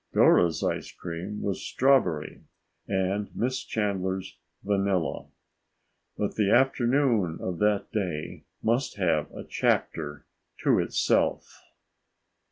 Dora's 0.13 0.63
ice 0.63 0.91
cream 0.91 1.43
was 1.43 1.63
strawberry 1.63 2.45
and 2.87 3.29
Miss 3.35 3.63
Chandler's 3.63 4.35
vanilla. 4.63 5.27
But 6.17 6.33
the 6.37 6.49
afternoon 6.49 7.37
of 7.39 7.59
that 7.59 7.91
day 7.91 8.45
must 8.63 8.97
have 8.97 9.31
a 9.31 9.43
chapter 9.43 10.25
to 10.63 10.79
itself. 10.79 11.53